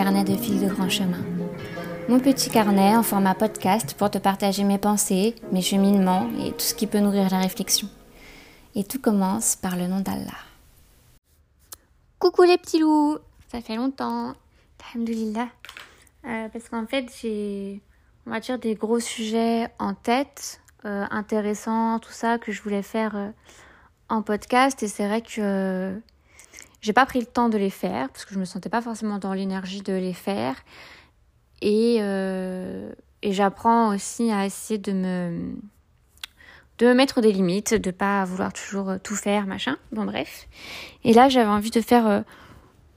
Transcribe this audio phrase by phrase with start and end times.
[0.00, 1.22] De fil de grand chemin.
[2.08, 6.60] Mon petit carnet en format podcast pour te partager mes pensées, mes cheminements et tout
[6.60, 7.86] ce qui peut nourrir la réflexion.
[8.74, 10.38] Et tout commence par le nom d'Allah.
[12.18, 13.18] Coucou les petits loups
[13.52, 14.32] Ça fait longtemps.
[14.90, 15.48] Alhamdulillah.
[16.24, 17.82] Euh, parce qu'en fait, j'ai,
[18.26, 22.82] on va dire, des gros sujets en tête, euh, intéressants, tout ça, que je voulais
[22.82, 23.28] faire euh,
[24.08, 24.82] en podcast.
[24.82, 26.00] Et c'est vrai que
[26.80, 29.18] j'ai pas pris le temps de les faire parce que je me sentais pas forcément
[29.18, 30.56] dans l'énergie de les faire.
[31.60, 32.90] Et, euh,
[33.22, 35.52] et j'apprends aussi à essayer de me,
[36.78, 39.76] de me mettre des limites, de pas vouloir toujours euh, tout faire, machin.
[39.92, 40.48] Bon, bref.
[41.04, 42.20] Et là, j'avais envie de faire euh,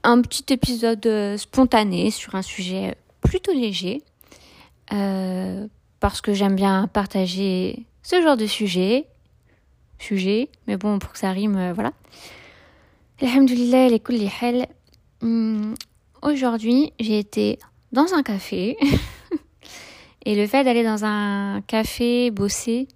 [0.02, 4.02] un petit épisode spontané sur un sujet plutôt léger.
[6.00, 9.06] parce que j'aime bien partager ce genre de sujet.
[9.98, 11.92] Sujet, mais bon, pour que ça rime, voilà.
[13.22, 14.66] Alhamdulillah, les hal.
[15.22, 15.74] Hmm,
[16.20, 17.60] aujourd'hui, j'ai été
[17.92, 18.76] dans un café.
[20.26, 22.88] Et le fait d'aller dans un café bosser,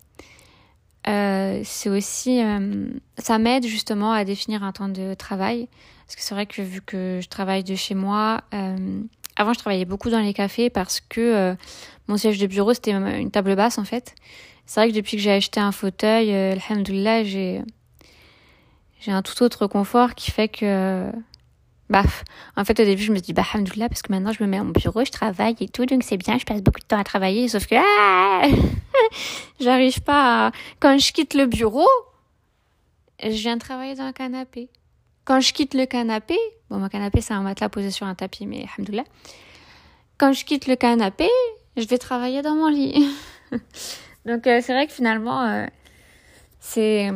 [1.06, 2.42] euh, c'est aussi.
[2.42, 5.68] Euh, ça m'aide justement à définir un temps de travail.
[6.06, 9.00] Parce que c'est vrai que vu que je travaille de chez moi, euh,
[9.36, 11.54] avant je travaillais beaucoup dans les cafés parce que
[12.08, 14.16] mon siège de bureau c'était une table basse en fait.
[14.66, 17.62] C'est vrai que depuis que j'ai acheté un fauteuil, alhamdoulilah, j'ai
[19.00, 21.10] j'ai un tout autre confort qui fait que
[21.90, 22.02] bah
[22.56, 24.60] en fait au début je me dis bah alhamdoulilah parce que maintenant je me mets
[24.60, 27.04] en bureau je travaille et tout donc c'est bien je passe beaucoup de temps à
[27.04, 28.46] travailler sauf que ah,
[29.60, 30.52] j'arrive pas à...
[30.80, 31.88] quand je quitte le bureau
[33.22, 34.68] je viens travailler dans un canapé.
[35.24, 36.36] Quand je quitte le canapé
[36.68, 39.04] bon mon canapé c'est un matelas posé sur un tapis mais alhamdoulilah.
[40.18, 41.28] Quand je quitte le canapé
[41.76, 43.08] je vais travailler dans mon lit.
[44.26, 45.66] Donc euh, c'est vrai que finalement euh,
[46.60, 47.10] c'est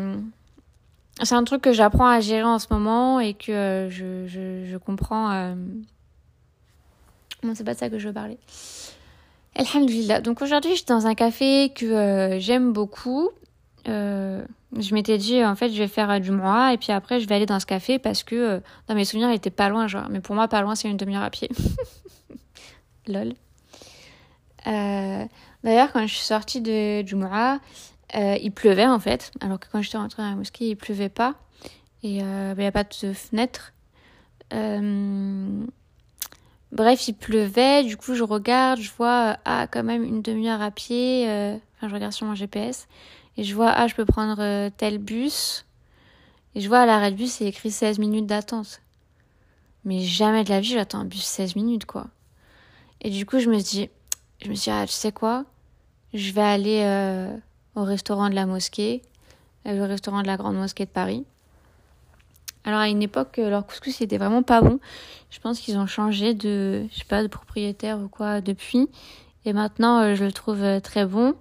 [1.20, 4.76] c'est un truc que j'apprends à gérer en ce moment et que euh, je, je,
[4.76, 5.30] comprends.
[5.30, 5.54] Euh...
[7.42, 8.38] Non, c'est pas de ça que je veux parler.
[9.54, 10.20] Alhamdulillah.
[10.20, 13.30] Donc aujourd'hui, je suis dans un café que euh, j'aime beaucoup.
[13.88, 14.42] Euh,
[14.78, 17.34] je m'étais dit, en fait, je vais faire du mois et puis après, je vais
[17.34, 20.08] aller dans ce café parce que dans mes souvenirs, il était pas loin, genre.
[20.08, 21.50] Mais pour moi, pas loin, c'est une demi-heure à pied.
[23.06, 23.34] Lol.
[24.64, 27.58] D'ailleurs, quand je suis sortie de Jumu'ah,
[28.14, 31.08] euh, il pleuvait en fait, alors que quand j'étais rentrée dans la mosquée, il pleuvait
[31.08, 31.34] pas.
[32.02, 33.72] Et euh, bah, il n'y a pas de fenêtre.
[34.52, 35.64] Euh,
[36.72, 40.70] bref, il pleuvait, du coup je regarde, je vois, ah quand même une demi-heure à
[40.70, 41.24] pied,
[41.76, 42.86] enfin je regarde sur mon GPS,
[43.38, 45.64] et je vois, ah je peux prendre tel bus,
[46.54, 48.82] et je vois à l'arrêt de bus, c'est écrit 16 minutes d'attente.
[49.84, 52.06] Mais jamais de la vie, j'attends un bus 16 minutes, quoi.
[53.00, 53.88] Et du coup, je me dis,
[54.44, 55.44] je me suis ah, tu sais quoi,
[56.14, 56.82] je vais aller
[57.74, 59.02] au restaurant de la mosquée,
[59.66, 61.24] euh, le restaurant de la Grande Mosquée de Paris.
[62.64, 64.78] Alors à une époque, euh, leur couscous était vraiment pas bon.
[65.30, 68.88] Je pense qu'ils ont changé de, je sais pas, de propriétaire ou quoi depuis.
[69.44, 71.34] Et maintenant, euh, je le trouve très bon.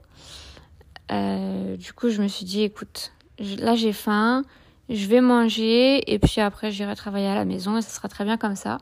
[1.10, 4.44] du coup, je me suis dit, écoute, là j'ai faim,
[4.90, 8.24] je vais manger et puis après j'irai travailler à la maison et ça sera très
[8.24, 8.78] bien comme ça.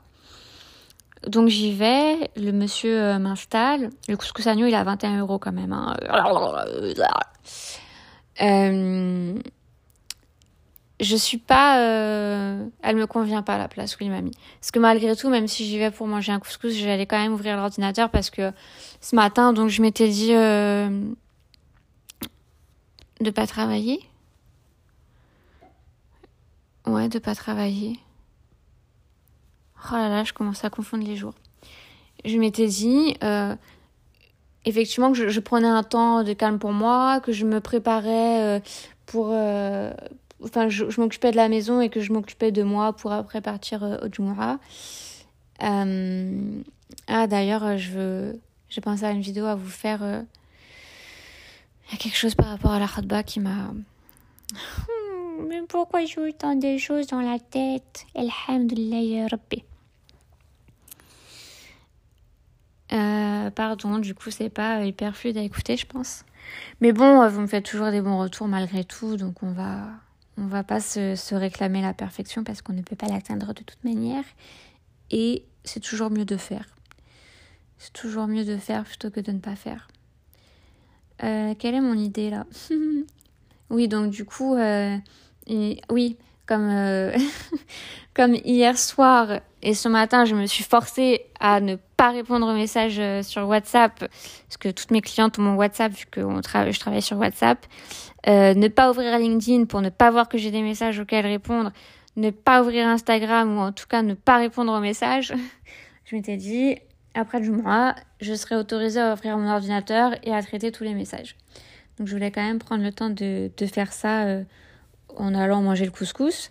[1.28, 3.90] Donc j'y vais, le monsieur m'installe.
[4.08, 5.74] Le couscous agneau, il a 21 euros quand même.
[5.74, 5.98] Hein.
[8.42, 9.34] Euh,
[11.00, 11.80] je suis pas.
[11.80, 14.34] Euh, elle me convient pas la place où il m'a mis.
[14.60, 17.34] Parce que malgré tout, même si j'y vais pour manger un couscous, j'allais quand même
[17.34, 18.52] ouvrir l'ordinateur parce que
[19.02, 20.90] ce matin, donc je m'étais dit euh,
[23.22, 24.02] de pas travailler.
[26.86, 28.00] Ouais, de pas travailler.
[29.86, 31.34] Oh là là, je commence à confondre les jours.
[32.26, 33.56] Je m'étais dit, euh,
[34.66, 38.60] effectivement que je, prenais un temps de calme pour moi, que je me préparais euh,
[39.06, 39.30] pour...
[39.32, 39.94] Euh,
[40.44, 43.84] enfin, je, m'occupais de la maison et que je m'occupais de moi pour après partir
[44.04, 44.60] au Jumu'ah.
[45.60, 48.40] ah, d'ailleurs, je veux...
[48.70, 50.02] J'ai pensé à une vidéo à vous faire.
[50.04, 53.72] Il y a quelque chose par rapport à la khutbah qui m'a...
[55.48, 58.06] Mais pourquoi j'ai eu tant de choses dans la tête?
[58.14, 59.64] Alhamdulillah Rabbi.
[62.92, 66.24] Euh, pardon, du coup, c'est pas hyper fluide à écouter, je pense.
[66.82, 69.88] Mais bon, euh, vous me faites toujours des bons retours malgré tout, donc on va,
[70.38, 73.84] on va pas se, réclamer la perfection parce qu'on ne peut pas l'atteindre de toute
[73.84, 74.24] manière.
[75.12, 76.66] Et c'est toujours mieux de faire.
[77.78, 79.88] C'est toujours mieux de faire plutôt que de ne pas faire.
[81.24, 82.46] Euh, quelle est mon idée là?
[83.72, 87.12] Oui, donc du coup, oui, comme,
[88.16, 92.54] comme hier soir et ce matin, je me suis forcée à ne pas répondre aux
[92.54, 96.80] messages euh, sur WhatsApp, parce que toutes mes clientes ont mon WhatsApp, vu que je
[96.80, 97.66] travaille sur WhatsApp.
[98.26, 101.74] Euh, ne pas ouvrir LinkedIn pour ne pas voir que j'ai des messages auxquels répondre.
[102.16, 105.34] ne pas ouvrir Instagram ou en tout cas ne pas répondre aux messages,
[106.06, 106.78] je m'étais dit,
[107.16, 110.94] après le mois, je serai autorisée à ouvrir mon ordinateur et à traiter tous les
[110.94, 111.36] messages.
[111.98, 114.44] Donc je voulais quand même prendre le temps de, faire ça euh,
[115.18, 116.50] en allant manger le couscous.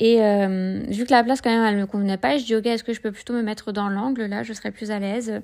[0.00, 2.64] Et euh, vu que la place quand même elle me convenait pas, je dis ok
[2.64, 4.24] est-ce que je peux plutôt me mettre dans l'angle?
[4.24, 5.42] Là, je serais plus à l'aise.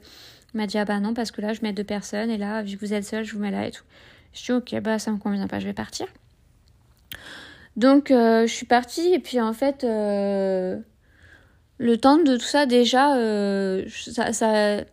[0.55, 2.63] Il m'a dit ah bah non parce que là je mets deux personnes et là
[2.63, 3.85] vu que vous êtes seul je vous mets là et tout.
[4.33, 6.07] Je dis ok bah ça me convient pas, je vais partir.
[7.77, 10.79] Donc euh, je suis partie et puis en fait euh,
[11.77, 13.11] le temps de tout ça déjà
[14.09, 14.85] ça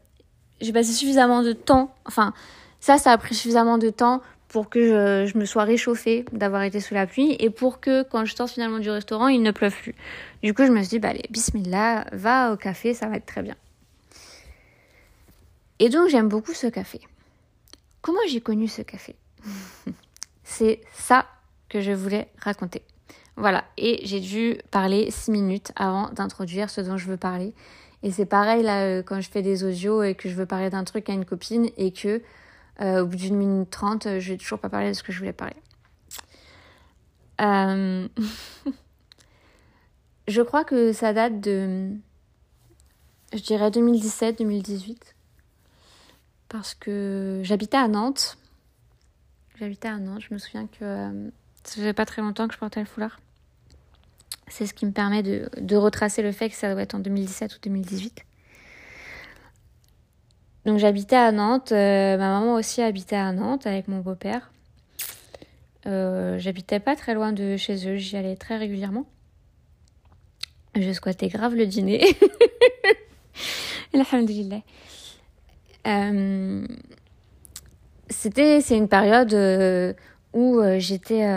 [0.60, 2.34] j'ai passé suffisamment de temps enfin
[2.82, 4.22] ça ça a pris suffisamment de temps
[4.54, 8.24] pour que je, me sois réchauffée d'avoir été sous la pluie et pour que quand
[8.24, 9.96] je sors finalement du restaurant, il ne pleuve plus.
[10.44, 13.26] Du coup, je me suis dit, bah allez, bismillah, va au café, ça va être
[13.26, 13.56] très bien.
[15.80, 17.02] Et donc, j'aime beaucoup ce café.
[18.04, 19.16] Comment j'ai connu ce café?
[20.44, 21.26] C'est ça
[21.68, 22.84] que je voulais raconter.
[23.36, 27.56] Voilà, et j'ai dû parler six minutes avant d'introduire ce dont je veux parler.
[28.04, 30.70] Et c'est pareil là, euh, quand je fais des audios et que je veux parler
[30.70, 32.20] d'un truc à une copine et que euh,
[32.80, 35.20] au bout d'une minute trente, euh, je vais toujours pas parler de ce que je
[35.20, 35.56] voulais parler.
[37.42, 38.08] Euh,
[40.28, 41.92] je crois que ça date de,
[43.34, 44.98] je dirais 2017-2018,
[46.50, 48.38] parce que j'habitais à Nantes.
[49.60, 50.22] J'habitais à Nantes.
[50.28, 51.30] Je me souviens que
[51.64, 53.20] ça faisait pas très longtemps que je portais le foulard.
[54.48, 57.00] C'est ce qui me permet de, de retracer le fait que ça doit être en
[57.00, 58.24] 2017 ou 2018.
[60.66, 64.52] Donc j'habitais à Nantes, euh, ma maman aussi habitait à Nantes avec mon beau-père.
[65.86, 69.06] Euh, j'habitais pas très loin de chez eux, j'y allais très régulièrement.
[70.76, 72.06] Je squattais grave le dîner.
[73.94, 74.62] Alhamdulillah.
[75.86, 76.66] Euh,
[78.10, 79.94] c'était, c'est une période euh,
[80.34, 81.28] où j'étais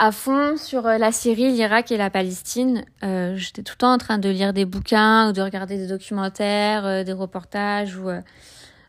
[0.00, 2.86] à fond sur euh, la Syrie, l'Irak et la Palestine.
[3.04, 5.86] Euh, j'étais tout le temps en train de lire des bouquins ou de regarder des
[5.86, 7.98] documentaires, euh, des reportages.
[7.98, 8.08] Ou,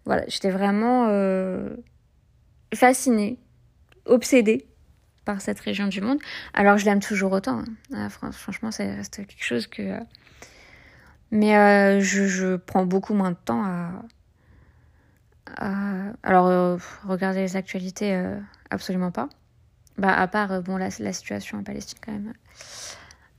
[0.05, 1.07] voilà, j'étais vraiment
[2.73, 3.37] fascinée,
[4.05, 4.65] obsédée
[5.25, 6.17] par cette région du monde.
[6.53, 7.59] Alors je l'aime toujours autant.
[7.59, 7.65] Hein.
[7.93, 9.99] Ah, franchement, ça reste quelque chose que...
[11.29, 13.91] Mais je, prends beaucoup moins de temps à...
[15.57, 16.13] à...
[16.23, 18.17] Alors, regarder les actualités,
[18.69, 19.29] absolument pas.
[19.97, 22.33] Bah, à part, euh, bon, la, la situation en Palestine, quand même,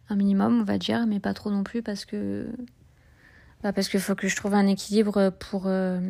[0.08, 2.48] un minimum, on va dire, mais pas trop non plus, parce que.
[3.62, 5.64] Bah, parce qu'il faut que je trouve un équilibre pour.
[5.66, 6.00] Euh,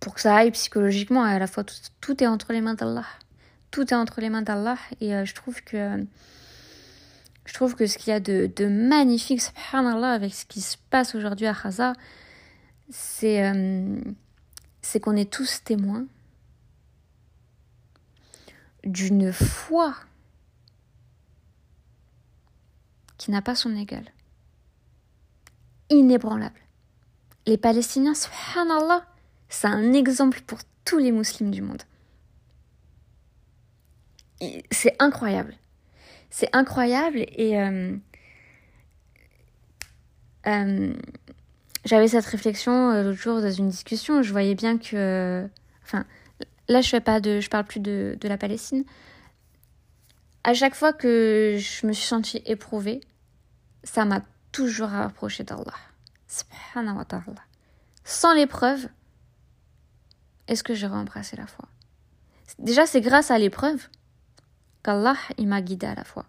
[0.00, 3.04] pour que ça aille psychologiquement, à la fois, tout, tout est entre les mains d'Allah.
[3.70, 6.04] Tout est entre les mains d'Allah, et euh, je trouve que.
[7.44, 10.76] Je trouve que ce qu'il y a de, de magnifique, subhanallah, avec ce qui se
[10.90, 11.94] passe aujourd'hui à Gaza,
[12.90, 13.50] c'est
[14.82, 16.06] c'est qu'on est tous témoins
[18.88, 19.94] d'une foi
[23.16, 24.04] qui n'a pas son égal.
[25.90, 26.58] Inébranlable.
[27.46, 29.04] Les Palestiniens, subhanallah,
[29.48, 31.82] c'est un exemple pour tous les musulmans du monde.
[34.70, 35.54] C'est incroyable.
[36.30, 37.96] C'est incroyable et euh,
[40.46, 40.94] euh,
[41.84, 44.22] j'avais cette réflexion euh, l'autre jour dans une discussion.
[44.22, 45.48] Je voyais bien que,
[46.68, 48.84] là je fais pas de je parle plus de, de la Palestine.
[50.44, 53.00] À chaque fois que je me suis sentie éprouvée
[53.84, 54.22] ça m'a
[54.52, 55.74] toujours rapproché d'Allah.
[56.26, 57.42] Subhanahu wa ta'ala
[58.04, 58.88] sans l'épreuve
[60.46, 61.66] est-ce que j'aurais embrassé la foi?
[62.58, 63.88] Déjà c'est grâce à l'épreuve
[64.82, 66.24] qu'Allah il m'a guidé à la foi.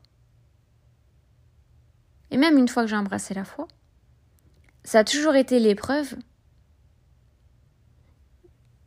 [2.31, 3.67] Et même une fois que j'ai embrassé la foi
[4.84, 6.15] ça a toujours été l'épreuve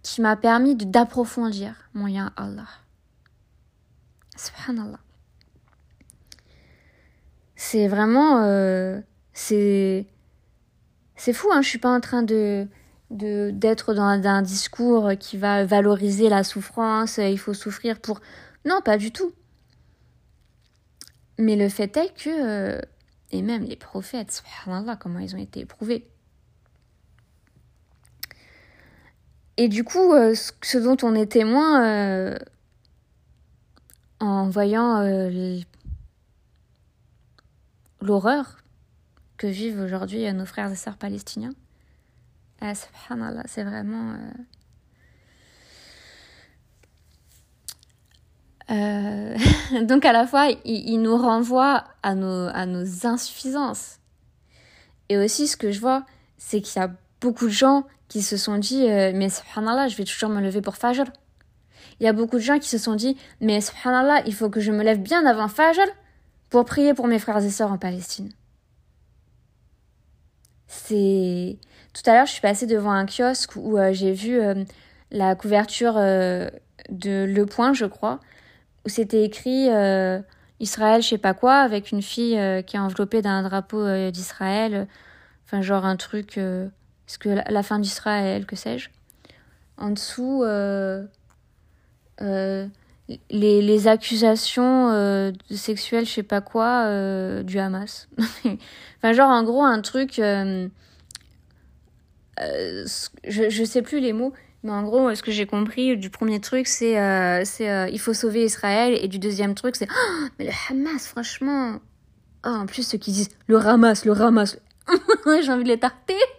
[0.02, 2.68] qui m'a permis d'approfondir mon lien à Allah.
[4.36, 5.00] Subhanallah.
[7.56, 8.42] C'est vraiment...
[8.42, 9.00] Euh,
[9.32, 10.06] c'est...
[11.16, 12.66] C'est fou, hein, je suis pas en train de
[13.10, 18.20] d'être dans un discours qui va valoriser la souffrance, il faut souffrir pour...
[18.64, 19.32] Non, pas du tout.
[21.38, 22.30] Mais le fait est que...
[22.30, 22.80] Euh,
[23.30, 26.08] et même les prophètes, subhanallah, comment ils ont été éprouvés.
[29.56, 32.38] Et du coup, euh, ce dont on est témoin euh,
[34.18, 35.60] en voyant euh,
[38.00, 38.58] l'horreur
[39.36, 41.52] que vivent aujourd'hui nos frères et sœurs palestiniens,
[43.46, 44.16] c'est vraiment.
[49.82, 53.98] donc à la fois, il, nous renvoie à nos, à nos insuffisances.
[55.10, 56.06] Et aussi, ce que je vois,
[56.38, 56.90] c'est qu'il y a
[57.22, 60.60] beaucoup de gens qui se sont dit euh, mais subhanallah je vais toujours me lever
[60.60, 61.04] pour Fajr
[62.00, 64.60] Il y a beaucoup de gens qui se sont dit, mais subhanallah, il faut que
[64.60, 65.86] je me lève bien avant Fajr
[66.50, 68.30] pour prier pour mes frères et sœurs en Palestine.
[70.66, 71.58] C'est...
[71.94, 74.64] Tout à l'heure, je suis passée devant un kiosque où euh, j'ai vu euh,
[75.10, 78.18] la couverture de Le Point, je crois,
[78.84, 79.68] où c'était écrit
[80.58, 84.88] Israël, je sais pas quoi, avec une fille qui est enveloppée d'un drapeau d'Israël.
[85.44, 86.38] Enfin, genre un truc...
[87.08, 88.88] est-ce que la, fin d'Israël, que sais-je?
[89.76, 90.44] En dessous
[93.30, 98.08] les, les, accusations euh, sexuelles, je sais pas quoi, euh, du Hamas.
[98.98, 100.18] enfin, genre, en gros, un truc.
[100.18, 100.68] Euh,
[102.38, 104.32] je, je sais plus les mots,
[104.62, 106.94] mais en gros, ce que j'ai compris du premier truc, c'est
[107.44, 111.78] c'est il faut sauver Israël, et du deuxième truc, c'est oh, mais le Hamas, franchement.
[112.44, 114.58] Oh, en plus, ceux qui disent le Hamas, le Hamas.
[115.42, 116.14] j'ai envie de les tarter.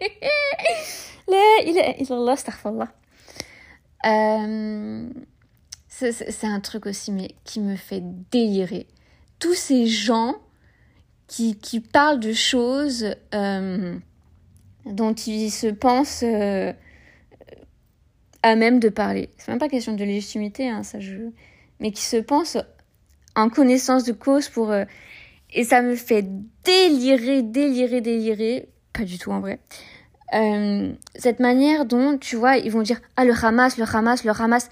[1.28, 2.10] il est, il est,
[4.06, 5.08] euh,
[5.88, 8.86] c'est un truc aussi, mais qui me fait délirer.
[9.38, 10.34] Tous ces gens
[11.26, 13.96] qui, qui parlent de choses euh,
[14.84, 16.72] dont ils se pensent euh,
[18.42, 19.30] à même de parler.
[19.38, 21.30] C'est même pas question de légitimité, hein, ça je...
[21.80, 22.58] mais qui se pensent
[23.34, 24.72] en connaissance de cause pour.
[25.54, 26.26] Euh, et ça me fait
[26.64, 28.68] délirer, délirer, délirer.
[28.92, 29.60] Pas du tout en vrai.
[31.16, 34.70] cette manière dont, tu vois, ils vont dire Ah, le Hamas, le Hamas, le Hamas.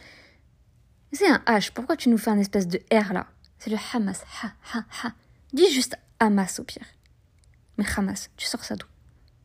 [1.12, 1.72] C'est un H.
[1.72, 3.26] Pourquoi tu nous fais un espèce de R là?
[3.58, 4.24] C'est le Hamas.
[4.42, 5.12] Ha, ha, ha.
[5.52, 6.86] Dis juste Hamas au pire.
[7.78, 8.86] Mais Hamas, tu sors ça d'où?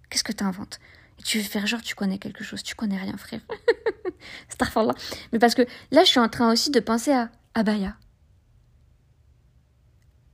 [0.10, 0.80] Qu'est-ce que tu inventes
[1.20, 2.64] Et tu veux faire genre tu connais quelque chose.
[2.64, 3.42] Tu connais rien, frère.
[4.76, 4.94] là.
[5.32, 7.96] Mais parce que là, je suis en train aussi de penser à Abaya.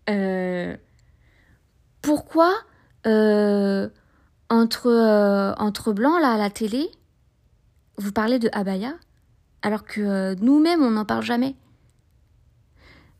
[0.10, 0.75] Euh,
[2.03, 2.53] pourquoi
[3.07, 3.89] euh,
[4.50, 6.91] entre, euh, entre blancs là à la télé,
[7.98, 8.93] vous parlez de Abaya
[9.63, 11.55] alors que euh, nous-mêmes, on n'en parle jamais?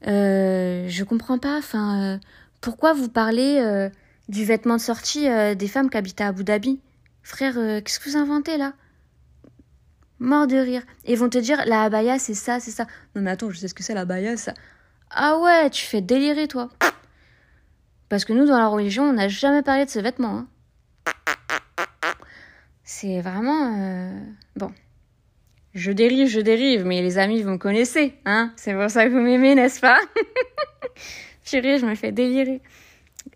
[0.06, 2.20] Je comprends pas, enfin,
[2.60, 3.90] pourquoi vous parlez
[4.28, 6.82] du vêtement de sortie des femmes qui habitent à Abu Dhabi?
[7.24, 8.74] Frère, qu'est-ce que vous inventez là?
[10.20, 10.84] Mort de rire.
[11.06, 12.86] Et vont te dire, la abaya, c'est ça, c'est ça.
[13.16, 14.54] Non mais attends, je sais ce que c'est la abaya, ça.
[15.10, 16.68] Ah ouais, tu fais délirer, toi.
[18.10, 20.40] Parce que nous, dans la religion, on n'a jamais parlé de ce vêtement.
[20.40, 20.48] Hein.
[22.84, 24.12] C'est vraiment...
[24.56, 24.72] Bon.
[25.74, 29.10] Je dérive, je dérive, mais les amis, vous me connaissez, hein C'est pour ça que
[29.10, 30.00] vous m'aimez, n'est-ce pas?
[31.44, 32.62] Chérie, je me fais délirer.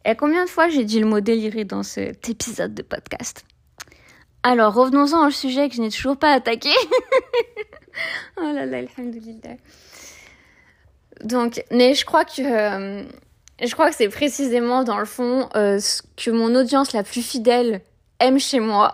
[0.05, 3.43] Et combien de fois j'ai dit le mot délirer dans cet épisode de podcast?
[4.43, 6.69] Alors, revenons-en au sujet que je n'ai toujours pas attaqué.
[8.37, 9.57] oh là là, alhamdoulilah.
[11.23, 12.41] Donc, mais je crois que...
[12.41, 13.03] Euh,
[13.65, 17.23] je crois que c'est précisément dans le fond euh, ce que mon audience la plus
[17.23, 17.81] fidèle
[18.19, 18.93] aime chez moi.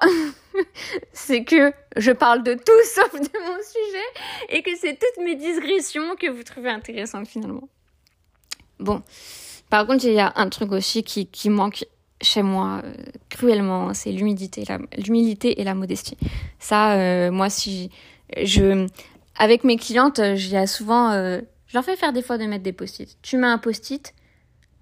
[1.14, 5.36] c'est que je parle de tout sauf de mon sujet et que c'est toutes mes
[5.36, 7.68] digressions que vous trouvez intéressantes finalement.
[8.80, 9.02] Bon,
[9.70, 11.86] par contre, il y a un truc aussi qui, qui manque
[12.22, 12.94] chez moi euh,
[13.30, 14.64] cruellement, c'est l'humilité,
[14.98, 16.18] l'humilité et la modestie.
[16.60, 17.90] Ça, euh, moi, si
[18.42, 18.88] je,
[19.36, 23.18] avec mes clientes, j'ai souvent, je leur fais faire des fois de mettre des post-it.
[23.22, 24.14] Tu mets un post-it,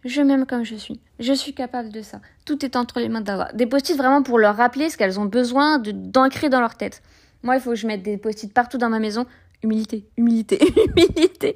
[0.03, 1.00] je m'aime comme je suis.
[1.20, 2.22] Je suis capable de ça.
[2.46, 3.51] Tout est entre les mains d'Allah.
[3.53, 7.03] Des post-it vraiment pour leur rappeler ce qu'elles ont besoin d'ancrer dans leur tête.
[7.43, 9.25] Moi, il faut que je mette des post-it partout dans ma maison.
[9.63, 11.55] Humilité, humilité, humilité.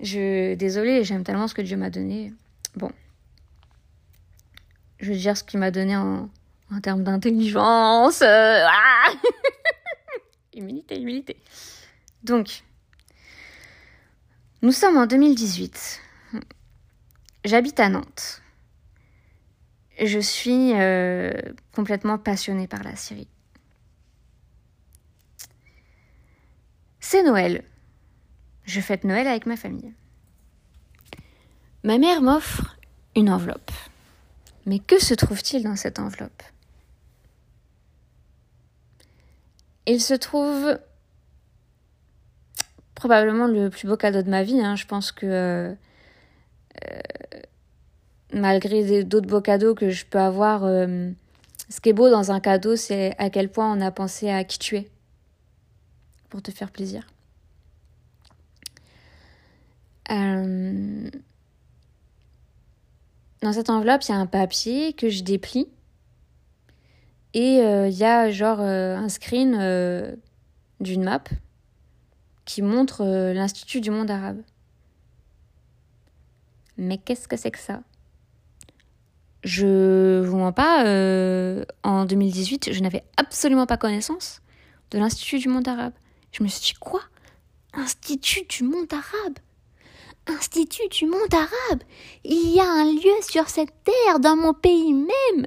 [0.00, 2.32] Je, désolée, j'aime tellement ce que Dieu m'a donné.
[2.74, 2.90] Bon.
[4.98, 6.28] Je veux dire ce qu'il m'a donné en,
[6.72, 8.22] en termes d'intelligence.
[8.22, 9.12] Euh, ah
[10.56, 11.36] humilité, humilité.
[12.24, 12.64] Donc,
[14.62, 16.00] nous sommes en 2018.
[17.44, 18.42] J'habite à Nantes.
[20.02, 21.30] Je suis euh,
[21.74, 23.28] complètement passionnée par la Syrie.
[27.00, 27.62] C'est Noël.
[28.64, 29.92] Je fête Noël avec ma famille.
[31.84, 32.78] Ma mère m'offre
[33.14, 33.70] une enveloppe.
[34.64, 36.42] Mais que se trouve-t-il dans cette enveloppe?
[39.86, 40.78] Il se trouve
[42.94, 44.60] probablement le plus beau cadeau de ma vie.
[44.62, 44.76] Hein.
[44.76, 45.74] Je pense que euh,
[48.34, 51.10] malgré d'autres beaux cadeaux que je peux avoir, euh,
[51.68, 54.44] ce qui est beau dans un cadeau, c'est à quel point on a pensé à
[54.44, 54.90] qui tu es
[56.28, 57.06] pour te faire plaisir.
[60.10, 61.08] Euh,
[63.40, 65.68] dans cette enveloppe, il y a un papier que je déplie.
[67.36, 70.16] Et il y a genre un screen
[70.78, 71.24] d'une map
[72.44, 74.40] qui montre l'Institut du monde arabe.
[76.76, 77.80] Mais qu'est-ce que c'est que ça?
[79.42, 84.40] Je vous mens pas, euh, en 2018, je n'avais absolument pas connaissance
[84.90, 85.92] de l'Institut du monde arabe.
[86.32, 87.02] Je me suis dit, quoi?
[87.74, 89.38] Institut du monde arabe?
[90.26, 91.82] Institut du monde arabe?
[92.24, 95.46] Il y a un lieu sur cette terre, dans mon pays même,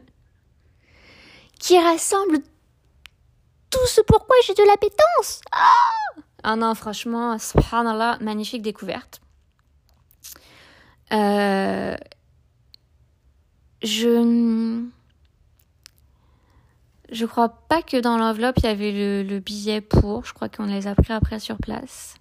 [1.59, 2.39] qui rassemble
[3.71, 5.41] tout ce pourquoi j'ai de l'appétence.
[5.51, 9.21] Ah, ah non, franchement, subhanallah, magnifique découverte.
[11.13, 11.95] Euh,
[13.81, 14.83] je
[17.09, 20.25] je crois pas que dans l'enveloppe il y avait le, le, billet pour.
[20.25, 22.15] Je crois qu'on les a pris après sur place.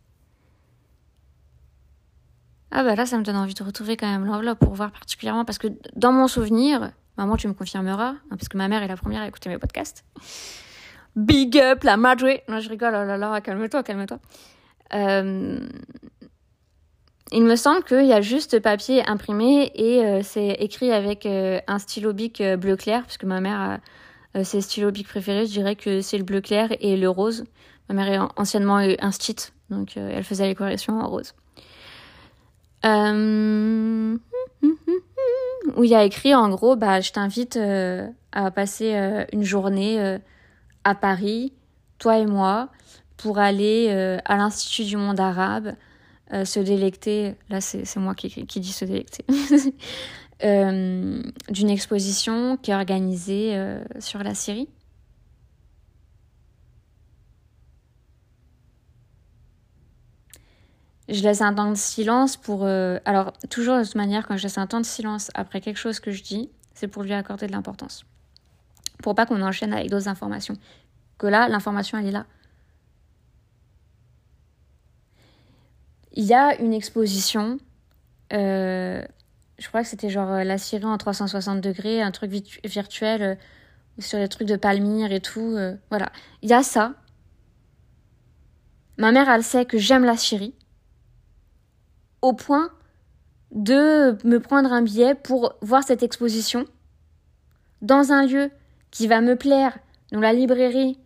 [2.71, 5.45] Ah bah là ça me donne envie de retrouver quand même l'enveloppe pour voir particulièrement
[5.45, 8.89] parce que dans mon souvenir, maman tu me confirmeras, hein, parce que ma mère est
[8.89, 10.05] la première à écouter mes podcasts.
[11.17, 12.41] Big up la Madre.
[12.49, 14.19] Non je rigole, oh là là, calme-toi, calme-toi.
[14.95, 15.67] Euh,
[17.33, 21.59] il me semble qu'il y a juste papier imprimé et euh, c'est écrit avec euh,
[21.67, 23.81] un stylo bic euh, bleu clair, puisque ma mère
[24.35, 25.47] a ses stylos bic préférés.
[25.47, 27.45] Je dirais que c'est le bleu clair et le rose.
[27.89, 29.37] Ma mère est anciennement un stit,
[29.71, 31.35] donc elle faisait les corrections en rose.
[35.77, 37.59] Où il y a écrit en gros, bah, je t'invite
[38.33, 40.19] à passer une journée
[40.85, 41.55] à Paris,
[41.99, 42.69] toi et moi,
[43.17, 45.77] pour aller à l'Institut du monde arabe
[46.33, 49.25] euh, se délecter, là c'est moi qui, qui dis se délecter,
[50.45, 54.69] euh, d'une exposition qui est organisée euh, sur la Syrie.
[61.09, 62.65] Je laisse un temps de silence pour...
[62.65, 66.01] alors, toujours de toute manière, quand je laisse un temps de silence après quelque chose
[66.01, 68.05] que je dis, c'est pour lui accorder de l'importance.
[69.05, 70.55] Pour pas qu'on enchaîne avec d'autres informations.
[71.17, 72.27] Que là, l'information, elle est là.
[76.17, 77.59] Il y a une exposition,
[78.33, 79.03] euh,
[79.59, 82.33] je crois que c'était genre euh, la Syrie en 360 degrés, un truc
[82.65, 83.35] virtuel euh,
[83.99, 85.59] sur les trucs de Palmyre et tout.
[85.91, 86.11] voilà.
[86.41, 86.95] Il y a ça.
[88.97, 90.55] Ma mère, elle sait que j'aime la Syrie.
[92.23, 92.71] Au point
[93.53, 96.67] de me prendre un billet pour voir cette exposition
[97.83, 98.51] dans un lieu
[98.91, 99.79] qui va me plaire,
[100.13, 100.99] dont la librairie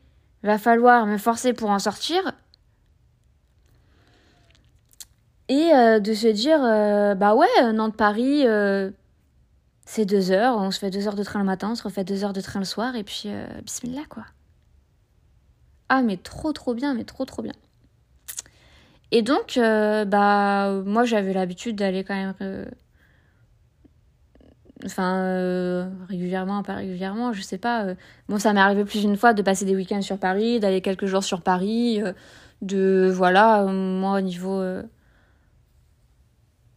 [0.42, 2.32] va falloir me forcer pour en sortir.
[5.50, 8.92] Et euh, de se dire, euh, bah ouais, Nantes-Paris, euh,
[9.84, 12.04] c'est deux heures, on se fait deux heures de train le matin, on se refait
[12.04, 13.28] deux heures de train le soir, et puis
[13.64, 14.24] bismillah quoi.
[15.88, 17.54] Ah mais trop trop bien, mais trop trop bien.
[19.10, 22.66] Et donc, bah moi j'avais l'habitude d'aller quand même...
[24.84, 27.86] Enfin, régulièrement, pas régulièrement, je sais pas.
[28.28, 31.06] bon, ça m'est arrivé plus d'une fois de passer des week-ends sur Paris, d'aller quelques
[31.06, 32.00] jours sur Paris,
[32.62, 34.62] de, voilà, moi au niveau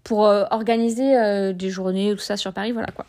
[0.03, 3.05] pour euh, organiser euh, des journées ou tout ça sur Paris, voilà quoi.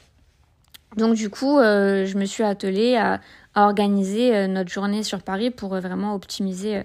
[0.97, 3.21] Donc du coup, euh, je me suis attelée à,
[3.57, 6.83] organiser notre journée sur Paris pour vraiment optimiser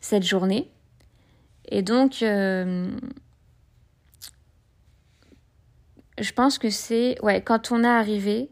[0.00, 0.70] cette journée.
[1.68, 2.88] Et donc, je
[6.34, 8.48] pense que c'est, ouais, quand on est arrivé,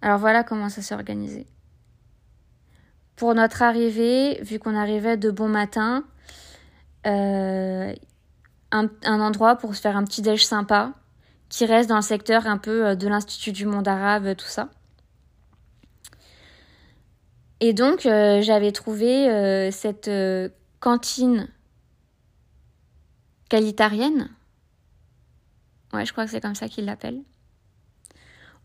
[0.00, 1.46] alors voilà comment ça s'est organisé.
[3.16, 6.04] Pour notre arrivée, vu qu'on arrivait de bon matin,
[8.70, 10.92] un, endroit pour se faire un petit déj sympa
[11.48, 14.68] qui reste dans le secteur un peu euh, de l'Institut du monde arabe, tout ça.
[17.60, 20.10] Et donc, euh, j'avais trouvé euh, cette
[20.80, 21.48] cantine
[23.48, 24.30] qualitarienne.
[25.92, 27.22] Ouais, je crois que c'est comme ça qu'ils l'appellent.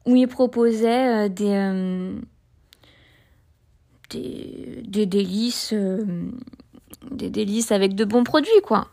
[0.05, 2.13] Où ils proposaient des,
[4.09, 8.92] des, des délices, des délices avec de bons produits, quoi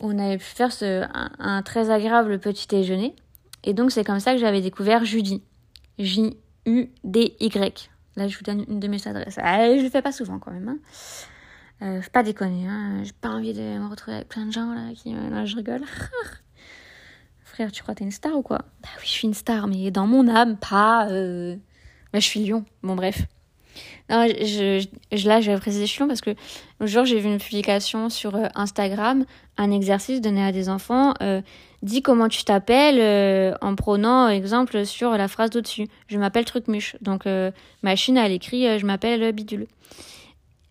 [0.00, 3.14] on avait pu faire ce, un, très agréable petit déjeuner.
[3.64, 5.42] Et donc, c'est comme ça que j'avais découvert Judy.
[5.98, 7.90] J-U-D-Y.
[8.16, 9.38] Là, je vous donne une de mes adresses.
[9.38, 10.68] Ah, je le fais pas souvent quand même.
[10.68, 10.78] Hein.
[11.82, 12.66] Euh, pas déconner.
[12.66, 13.02] Hein.
[13.04, 15.12] J'ai pas envie de me retrouver avec plein de gens là qui.
[15.12, 15.82] Là, je rigole.
[17.44, 18.58] Frère, tu crois que t'es une star ou quoi?
[18.82, 21.08] Bah oui, je suis une star, mais dans mon âme, pas.
[21.10, 21.56] Euh...
[22.12, 22.64] Bah, je suis lion.
[22.82, 23.26] Bon, bref.
[24.08, 26.34] Non, je, je, là, je vais préciser parce que
[26.80, 29.24] le jour, j'ai vu une publication sur euh, Instagram,
[29.58, 31.14] un exercice donné à des enfants.
[31.22, 31.40] Euh,
[31.82, 35.88] dis comment tu t'appelles euh, en prenant exemple sur la phrase d'au-dessus.
[36.08, 36.96] Je m'appelle Trucmuche.
[37.00, 37.50] Donc, euh,
[37.82, 39.66] machine, elle écrit je m'appelle Bidule.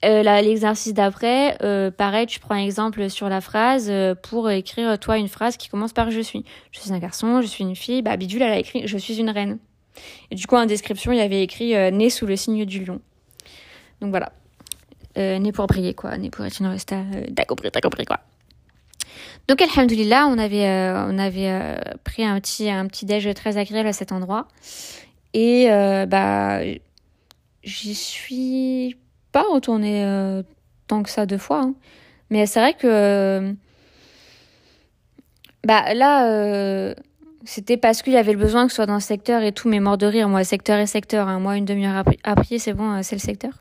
[0.04, 1.58] L'exercice d'après,
[1.98, 5.94] pareil, tu prends un exemple sur la phrase pour écrire toi une phrase qui commence
[5.94, 6.46] par je suis.
[6.72, 8.04] Je suis un garçon, je suis une fille.
[8.04, 9.58] Bah, Bidule, elle a écrit je suis une reine.
[10.30, 13.02] Et du coup, en description, il y avait écrit né sous le signe du lion.
[14.00, 14.32] Donc voilà.
[15.18, 16.16] Né pour briller, quoi.
[16.20, 16.98] Né pour être une resta.
[17.36, 18.20] T'as compris, t'as compris, quoi.
[19.48, 23.58] Donc, alhamdoulilah, on avait, euh, on avait euh, pris un petit, un petit déj très
[23.58, 24.48] agréable à cet endroit.
[25.34, 25.68] Et
[26.08, 26.62] bah,
[27.64, 28.98] j'y suis
[29.32, 30.42] pas retournée
[30.88, 31.62] tant que ça deux fois.
[31.62, 31.74] Hein.
[32.30, 33.54] Mais c'est vrai que.
[35.66, 36.94] Bah là,
[37.44, 39.68] c'était parce qu'il y avait le besoin que ce soit dans le secteur et tout,
[39.68, 40.30] mais mort de rire.
[40.30, 41.28] Moi, secteur et secteur.
[41.28, 41.40] Hein.
[41.40, 43.52] Moi, une demi-heure après, c'est bon, c'est le secteur.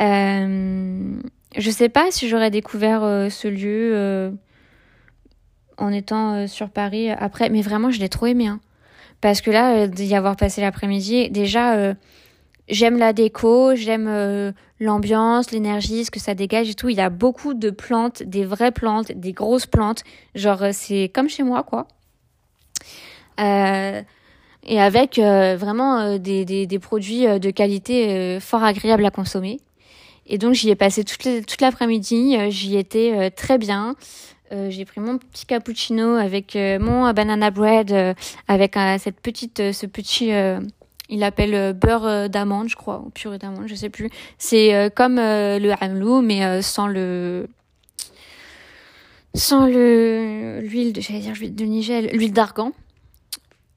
[0.00, 1.20] Euh,
[1.56, 4.32] je sais pas si j'aurais découvert ce lieu
[5.78, 8.46] en étant sur Paris après, mais vraiment, je l'ai trop aimé.
[8.46, 8.60] Hein.
[9.20, 11.94] Parce que là, d'y avoir passé l'après-midi, déjà,
[12.68, 16.88] j'aime la déco, j'aime euh, l'ambiance, l'énergie, ce que ça dégage et tout.
[16.88, 20.02] Il y a beaucoup de plantes, des vraies plantes, des grosses plantes.
[20.34, 21.86] Genre, euh, c'est comme chez moi, quoi.
[23.40, 24.02] Euh,
[24.64, 29.58] et avec vraiment des, des, des, produits de qualité fort agréables à consommer.
[30.26, 32.36] Et donc, j'y ai passé toute, l'après-midi.
[32.50, 33.96] J'y étais très bien.
[34.50, 38.16] j'ai pris mon petit cappuccino avec mon banana bread,
[38.48, 40.32] avec cette petite, ce petit
[41.12, 44.08] il l'appelle euh, beurre euh, d'amande, je crois, ou purée d'amande, je sais plus.
[44.38, 47.48] C'est euh, comme le hamlou, mais sans le
[49.34, 52.72] sans le l'huile de j'allais dire l'huile de Nigel, l'huile d'argan.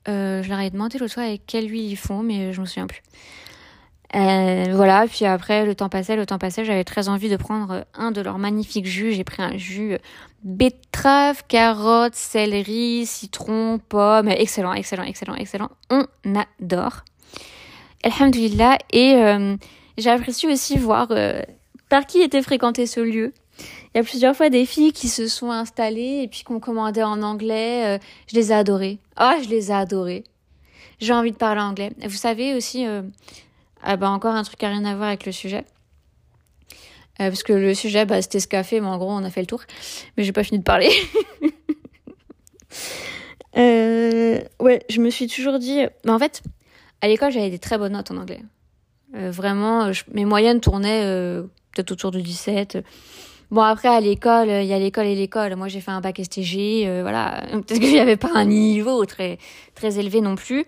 [0.08, 2.88] je leur ai demandé l'autre fois avec quelle huile ils font, mais je me souviens
[2.88, 3.02] plus.
[4.16, 8.12] Voilà, puis après, le temps passait, le temps passait, j'avais très envie de prendre un
[8.12, 9.14] de leurs magnifiques jus.
[9.14, 9.98] J'ai pris un jus
[10.46, 14.30] betterave, carotte, céleri, citron, pomme.
[14.30, 15.70] Excellent, excellent, excellent, excellent.
[15.90, 17.04] On adore.
[18.04, 18.78] Alhamdulillah.
[18.94, 19.58] Et euh,
[19.98, 21.42] j'ai apprécié aussi voir euh,
[21.90, 23.34] par qui était fréquenté ce lieu.
[23.94, 27.04] Il y a plusieurs fois des filles qui se sont installées et puis qu'on commandait
[27.04, 27.96] en anglais.
[27.96, 27.98] Euh,
[28.28, 29.00] je les ai adorées.
[29.16, 30.24] Ah, je les ai adorées.
[31.00, 31.92] J'ai envie de parler anglais.
[32.04, 32.86] Vous savez aussi,
[33.84, 35.66] ah bah encore un truc qui n'a rien à voir avec le sujet.
[37.18, 39.48] parce que le sujet, bah, c'était ce café, mais en gros, on a fait le
[39.48, 39.62] tour.
[40.18, 40.90] Mais j'ai pas fini de parler.
[43.56, 45.82] ouais, je me suis toujours dit.
[46.06, 46.42] Mais en fait,
[47.02, 48.42] à l'école, j'avais des très bonnes notes en anglais.
[49.16, 52.80] Euh, vraiment, mes moyennes tournaient euh, peut-être autour de 17.
[53.52, 55.56] Bon, après, à l'école, il y a l'école et l'école.
[55.56, 57.44] Moi, j'ai fait un bac STG, euh, voilà.
[57.52, 59.38] Peut-être que j'avais pas un niveau très,
[59.76, 60.66] très élevé non plus.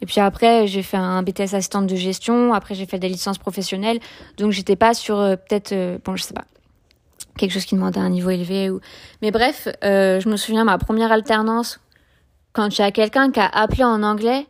[0.00, 2.54] Et puis après, j'ai fait un BTS assistante de gestion.
[2.54, 3.98] Après, j'ai fait des licences professionnelles.
[4.36, 6.44] Donc, j'étais pas sur peut-être, bon, je sais pas,
[7.36, 8.70] quelque chose qui demandait un niveau élevé.
[8.70, 8.80] Ou...
[9.22, 11.80] Mais bref, je me souviens, ma première alternance,
[12.52, 14.46] quand j'ai quelqu'un qui a appelé en anglais,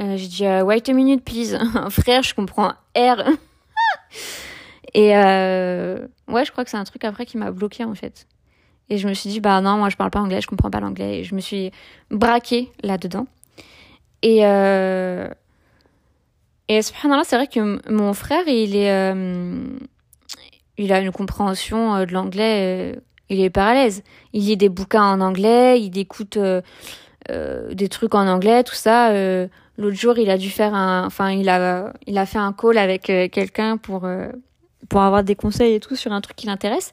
[0.00, 1.58] euh, j'ai dit euh, wait a minute please.
[1.90, 3.22] Frère, je comprends R.
[4.94, 8.26] et euh, ouais, je crois que c'est un truc après qui m'a bloqué en fait.
[8.88, 10.80] Et je me suis dit bah non, moi je parle pas anglais, je comprends pas
[10.80, 11.20] l'anglais.
[11.20, 11.70] Et je me suis
[12.10, 13.26] braquée là-dedans.
[14.22, 15.28] Et euh...
[16.68, 19.14] et subhanallah, c'est vrai que mon frère, il est
[20.78, 24.02] il a une compréhension de l'anglais, il est hyper à.
[24.32, 26.38] Il lit des bouquins en anglais, il écoute
[27.28, 29.12] des trucs en anglais, tout ça.
[29.78, 32.76] L'autre jour, il a dû faire un, enfin, il a, il a fait un call
[32.76, 34.28] avec euh, quelqu'un pour, euh,
[34.88, 36.92] pour avoir des conseils et tout sur un truc qui l'intéresse.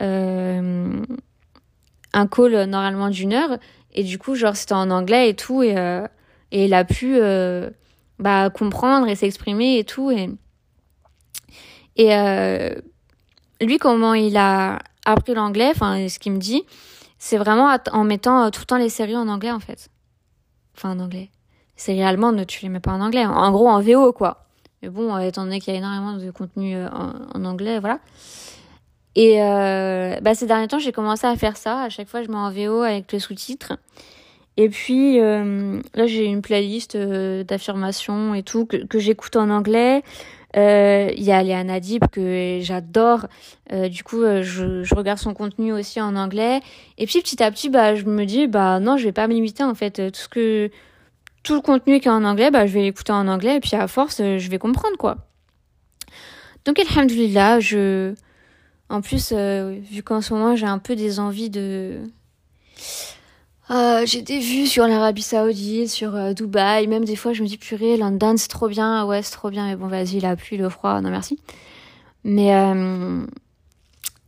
[0.00, 1.00] Euh,
[2.12, 3.58] un call normalement d'une heure.
[3.92, 5.62] Et du coup, genre, c'était en anglais et tout.
[6.52, 7.20] Et il a pu
[8.18, 10.10] bah, comprendre et s'exprimer et tout.
[10.10, 10.28] Et,
[11.96, 12.14] et
[13.60, 16.64] lui, comment il a appris l'anglais, enfin, ce qu'il me dit,
[17.18, 19.90] c'est vraiment en mettant tout le temps les séries en anglais, en fait.
[20.76, 21.30] Enfin, en anglais
[21.80, 23.24] séries allemandes, tu les mets pas en anglais.
[23.24, 24.44] En gros, en VO, quoi.
[24.82, 27.98] Mais bon, euh, étant donné qu'il y a énormément de contenu euh, en, anglais, voilà.
[29.16, 31.82] Et euh, bah, ces derniers temps, j'ai commencé à faire ça.
[31.82, 33.72] À chaque fois, je mets en VO avec les sous-titres.
[34.62, 40.02] Et puis, là, j'ai une playlist d'affirmations et tout que, j'écoute en anglais.
[40.54, 43.26] Il y a Léana Dib que j'adore.
[43.70, 46.60] du coup, je, regarde son contenu aussi en anglais.
[46.98, 49.32] Et puis, petit à petit, bah, je me dis, bah non, je vais pas me
[49.32, 50.12] limiter en fait.
[50.12, 50.70] Tout ce
[51.42, 53.74] tout le contenu qui est en anglais, bah, je vais l'écouter en anglais et puis
[53.74, 55.16] à force, euh, je vais comprendre quoi.
[56.64, 58.14] Donc, alhamdulillah, je.
[58.88, 62.00] En plus, euh, vu qu'en ce moment j'ai un peu des envies de.
[63.70, 67.58] Euh, j'ai des vues sur l'Arabie Saoudite, sur Dubaï, même des fois je me dis
[67.58, 70.68] purée, London c'est trop bien, ouais c'est trop bien, mais bon vas-y, la pluie, le
[70.68, 71.38] froid, non merci.
[72.24, 72.52] Mais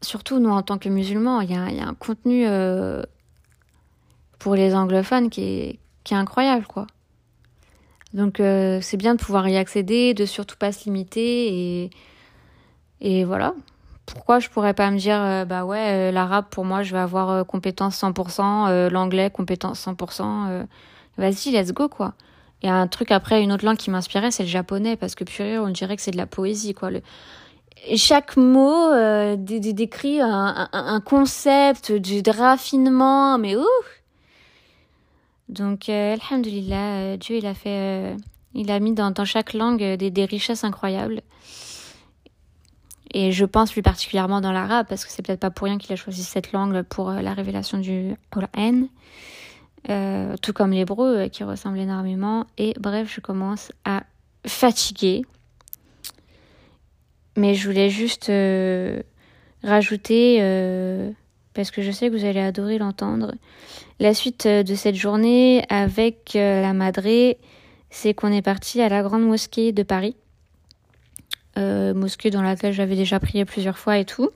[0.00, 2.46] surtout, nous en tant que musulmans, il y a, un contenu
[4.38, 5.78] pour les anglophones qui est,
[6.12, 6.86] incroyable quoi.
[8.12, 11.90] Donc euh, c'est bien de pouvoir y accéder, de surtout pas se limiter
[13.00, 13.54] et voilà.
[14.06, 17.00] Pourquoi je pourrais pas me dire euh, bah ouais euh, l'arabe pour moi je vais
[17.00, 20.66] avoir compétence 100%, l'anglais compétence 100%,
[21.18, 22.14] vas-y let's go quoi.
[22.64, 25.58] A un truc après une autre langue qui m'inspirait c'est le japonais parce que purée
[25.58, 26.90] on dirait que c'est de la poésie quoi.
[27.96, 28.92] Chaque mot
[29.36, 33.66] décrit un, concept de, raffinement mais ouh
[35.52, 38.16] donc, euh, Alhamdulillah, euh, Dieu, il a fait, euh,
[38.54, 41.20] il a mis dans, chaque langue des, richesses incroyables.
[43.10, 45.92] Et je pense plus particulièrement dans l'arabe, parce que c'est peut-être pas pour rien qu'il
[45.92, 48.88] a choisi cette langue pour euh, la révélation du Coran.
[49.90, 52.46] Euh, tout comme l'hébreu euh, qui ressemble énormément.
[52.56, 54.04] Et bref, je commence à
[54.46, 55.22] fatiguer.
[57.36, 58.30] Mais je voulais juste
[59.62, 60.36] rajouter,
[61.54, 63.32] parce que je sais que vous allez adorer l'entendre,
[64.00, 67.38] la suite de cette journée avec la Madré,
[67.88, 70.14] c'est qu'on est parti à la grande mosquée de Paris
[71.56, 74.30] mosquée dans laquelle j'avais déjà prié plusieurs fois et tout.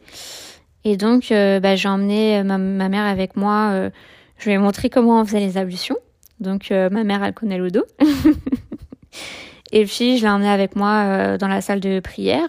[0.87, 3.71] Et donc, euh, bah, j'ai emmené ma, mère avec moi.
[3.73, 3.91] Euh,
[4.39, 5.97] je lui ai montré comment on faisait les ablutions.
[6.39, 7.85] Donc, ma mère, elle connaît le dos.
[9.73, 12.49] et puis, je l'ai emmenée avec moi dans la salle de prière.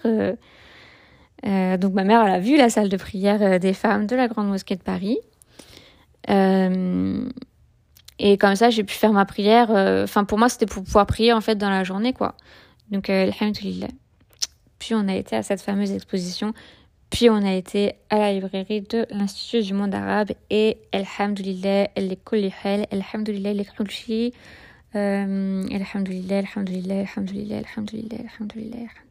[1.44, 4.50] donc, ma mère, elle a vu la salle de prière des femmes de la Grande
[4.50, 5.18] Mosquée de Paris.
[6.28, 9.72] et comme ça, j'ai pu faire ma prière.
[10.04, 12.36] Enfin, pour moi, c'était pour pouvoir prier, en fait, dans la journée, quoi.
[12.92, 13.88] Donc, alhamdulillah.
[14.80, 16.54] Puis on a été à cette fameuse exposition.
[17.10, 20.32] Puis on a été à la librairie de l'Institut du monde arabe.
[20.50, 22.86] Et Alhamdulillah, elle est kulli hal.
[22.92, 24.34] Alhamdulillah, kulli.
[24.94, 29.07] Alhamdulillah, Alhamdulillah, Alhamdulillah, Alhamdulillah, Alhamdulillah, Alhamdulillah.